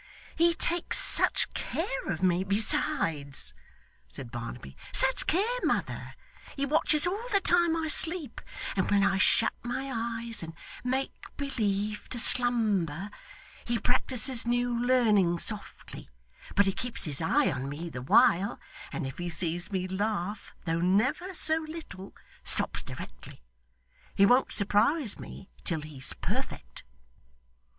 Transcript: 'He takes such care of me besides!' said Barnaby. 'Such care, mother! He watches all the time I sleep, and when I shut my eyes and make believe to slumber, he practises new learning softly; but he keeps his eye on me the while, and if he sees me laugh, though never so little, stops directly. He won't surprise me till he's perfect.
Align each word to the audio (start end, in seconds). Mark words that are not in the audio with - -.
'He 0.35 0.55
takes 0.55 0.97
such 0.97 1.53
care 1.53 2.07
of 2.07 2.23
me 2.23 2.43
besides!' 2.43 3.53
said 4.07 4.31
Barnaby. 4.31 4.75
'Such 4.91 5.27
care, 5.27 5.45
mother! 5.61 6.15
He 6.55 6.65
watches 6.65 7.05
all 7.05 7.23
the 7.31 7.39
time 7.39 7.75
I 7.75 7.87
sleep, 7.87 8.41
and 8.75 8.89
when 8.89 9.03
I 9.03 9.19
shut 9.19 9.53
my 9.61 9.91
eyes 9.93 10.41
and 10.41 10.55
make 10.83 11.11
believe 11.37 12.09
to 12.09 12.17
slumber, 12.17 13.11
he 13.63 13.77
practises 13.77 14.47
new 14.47 14.73
learning 14.83 15.37
softly; 15.37 16.09
but 16.55 16.65
he 16.65 16.73
keeps 16.73 17.05
his 17.05 17.21
eye 17.21 17.51
on 17.51 17.69
me 17.69 17.87
the 17.87 18.01
while, 18.01 18.59
and 18.91 19.05
if 19.05 19.19
he 19.19 19.29
sees 19.29 19.71
me 19.71 19.87
laugh, 19.87 20.55
though 20.65 20.81
never 20.81 21.31
so 21.35 21.63
little, 21.69 22.15
stops 22.43 22.81
directly. 22.81 23.43
He 24.15 24.25
won't 24.25 24.51
surprise 24.51 25.19
me 25.19 25.51
till 25.63 25.81
he's 25.81 26.13
perfect. 26.13 26.83